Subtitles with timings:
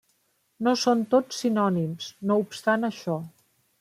[0.67, 3.19] No són tots sinònims, no obstant això.